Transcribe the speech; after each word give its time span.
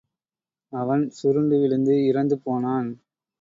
அவன் 0.73 1.09
சுருண்டு 1.09 1.59
விழுந்து 1.59 1.95
இறந்து 2.05 2.39
போனான். 2.39 2.89